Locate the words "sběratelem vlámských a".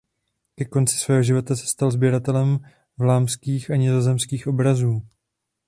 1.91-3.75